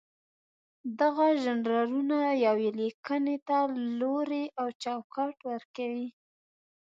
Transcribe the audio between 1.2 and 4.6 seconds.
ژانرونه یوې لیکنې ته لوری